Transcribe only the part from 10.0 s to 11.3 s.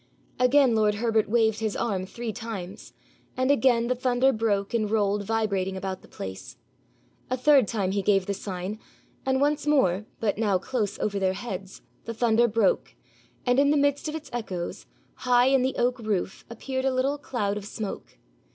but now close over